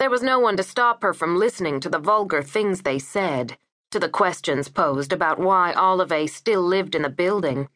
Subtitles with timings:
[0.00, 3.58] There was no one to stop her from listening to the vulgar things they said,
[3.90, 7.68] to the questions posed about why Olive still lived in the building.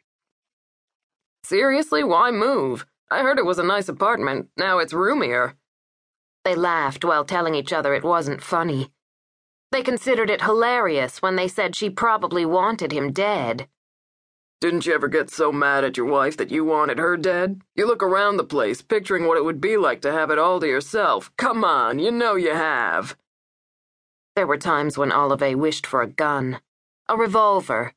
[1.45, 2.87] Seriously, why move?
[3.10, 4.48] I heard it was a nice apartment.
[4.56, 5.56] Now it's roomier.
[6.46, 8.88] They laughed while telling each other it wasn't funny.
[9.70, 13.68] They considered it hilarious when they said she probably wanted him dead.
[14.64, 17.60] Didn't you ever get so mad at your wife that you wanted her dead?
[17.76, 20.58] You look around the place, picturing what it would be like to have it all
[20.58, 21.30] to yourself.
[21.36, 23.14] Come on, you know you have.
[24.34, 26.62] There were times when Olive wished for a gun.
[27.10, 27.92] A revolver.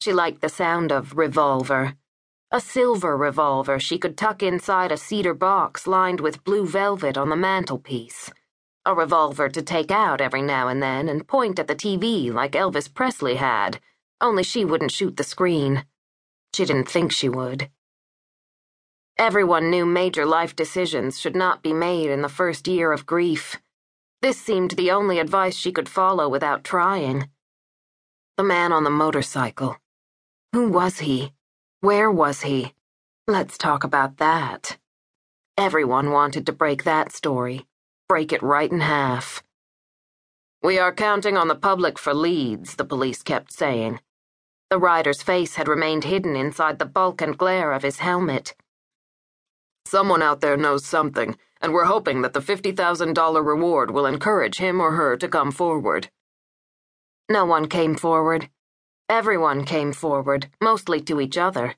[0.00, 1.94] She liked the sound of revolver.
[2.50, 7.28] A silver revolver she could tuck inside a cedar box lined with blue velvet on
[7.28, 8.28] the mantelpiece.
[8.84, 12.54] A revolver to take out every now and then and point at the TV like
[12.54, 13.78] Elvis Presley had,
[14.20, 15.84] only she wouldn't shoot the screen.
[16.54, 17.70] She didn't think she would.
[19.18, 23.58] Everyone knew major life decisions should not be made in the first year of grief.
[24.20, 27.28] This seemed the only advice she could follow without trying.
[28.36, 29.76] The man on the motorcycle.
[30.52, 31.32] Who was he?
[31.80, 32.74] Where was he?
[33.26, 34.78] Let's talk about that.
[35.56, 37.66] Everyone wanted to break that story,
[38.08, 39.42] break it right in half.
[40.62, 44.00] We are counting on the public for leads, the police kept saying.
[44.72, 48.54] The rider's face had remained hidden inside the bulk and glare of his helmet.
[49.84, 54.80] Someone out there knows something, and we're hoping that the $50,000 reward will encourage him
[54.80, 56.08] or her to come forward.
[57.28, 58.48] No one came forward.
[59.10, 61.74] Everyone came forward, mostly to each other.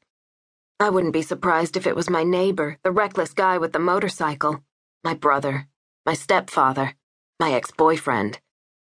[0.78, 4.62] I wouldn't be surprised if it was my neighbor, the reckless guy with the motorcycle,
[5.02, 5.66] my brother,
[6.06, 6.94] my stepfather,
[7.40, 8.38] my ex boyfriend.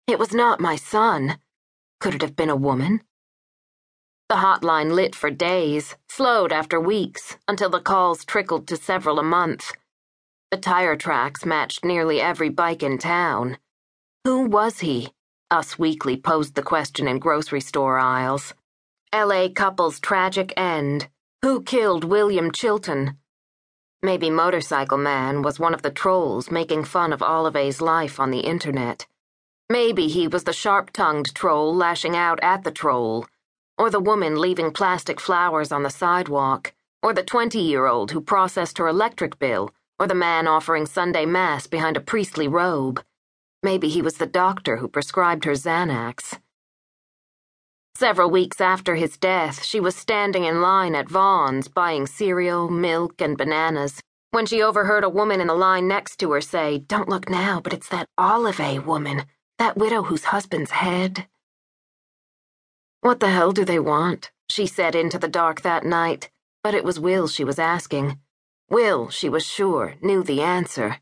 [0.07, 1.37] It was not my son.
[2.01, 2.99] Could it have been a woman?
[4.33, 9.23] The hotline lit for days, slowed after weeks, until the calls trickled to several a
[9.23, 9.73] month.
[10.49, 13.59] The tire tracks matched nearly every bike in town.
[14.23, 15.11] Who was he?
[15.51, 18.55] Us Weekly posed the question in grocery store aisles.
[19.13, 21.09] LA couple's tragic end.
[21.43, 23.19] Who killed William Chilton?
[24.01, 28.39] Maybe Motorcycle Man was one of the trolls making fun of Olive's life on the
[28.39, 29.05] internet.
[29.69, 33.27] Maybe he was the sharp tongued troll lashing out at the troll
[33.77, 38.21] or the woman leaving plastic flowers on the sidewalk, or the 20 year old who
[38.21, 43.03] processed her electric bill, or the man offering Sunday Mass behind a priestly robe.
[43.61, 46.39] Maybe he was the doctor who prescribed her Xanax.
[47.95, 53.21] Several weeks after his death, she was standing in line at Vons buying cereal, milk,
[53.21, 54.01] and bananas
[54.33, 57.61] when she overheard a woman in the line next to her say, Don't look now,
[57.63, 59.25] but it's that Olive woman,
[59.59, 61.27] that widow whose husband's head.
[63.03, 64.31] What the hell do they want?
[64.49, 66.31] She said into the dark that night,
[66.63, 68.17] but it was Will she was asking.
[68.69, 71.01] Will, she was sure, knew the answer.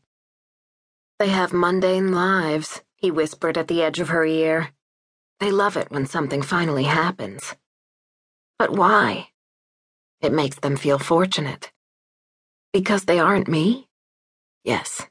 [1.20, 4.70] They have mundane lives, he whispered at the edge of her ear.
[5.38, 7.54] They love it when something finally happens.
[8.58, 9.28] But why?
[10.20, 11.70] It makes them feel fortunate.
[12.72, 13.86] Because they aren't me?
[14.64, 15.06] Yes,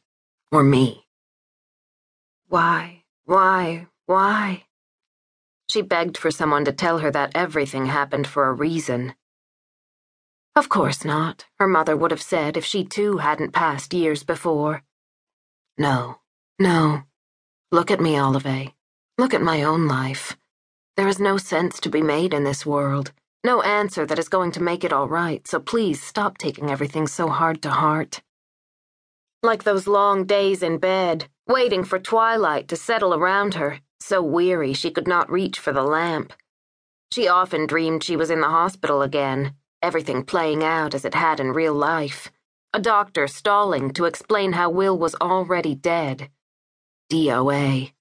[0.51, 1.05] or me.
[2.49, 4.65] Why, why, why?
[5.71, 9.15] She begged for someone to tell her that everything happened for a reason.
[10.53, 14.83] Of course not, her mother would have said if she too hadn't passed years before.
[15.77, 16.17] No,
[16.59, 17.03] no.
[17.71, 18.73] Look at me, Olive.
[19.17, 20.35] Look at my own life.
[20.97, 23.13] There is no sense to be made in this world,
[23.45, 27.07] no answer that is going to make it all right, so please stop taking everything
[27.07, 28.21] so hard to heart.
[29.41, 34.73] Like those long days in bed, waiting for twilight to settle around her so weary
[34.73, 36.33] she could not reach for the lamp.
[37.11, 41.39] She often dreamed she was in the hospital again, everything playing out as it had
[41.39, 42.31] in real life.
[42.73, 46.29] A doctor stalling to explain how Will was already dead.
[47.11, 47.91] DOA.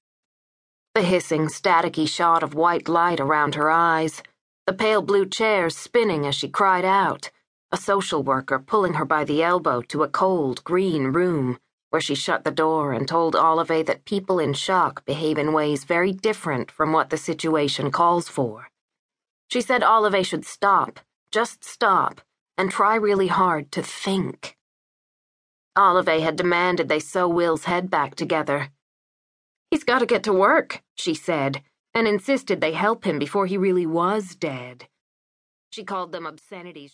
[0.94, 4.22] The hissing, staticky shot of white light around her eyes,
[4.66, 7.30] the pale blue chairs spinning as she cried out,
[7.72, 11.58] a social worker pulling her by the elbow to a cold, green room
[11.90, 15.84] where she shut the door and told Olive that people in shock behave in ways
[15.84, 18.68] very different from what the situation calls for.
[19.48, 21.00] She said Olive should stop,
[21.30, 22.20] just stop,
[22.56, 24.56] and try really hard to think.
[25.76, 28.68] Olive had demanded they sew Will's head back together.
[29.70, 31.62] He's got to get to work, she said,
[31.94, 34.86] and insisted they help him before he really was dead.
[35.70, 36.92] She called them obscenities.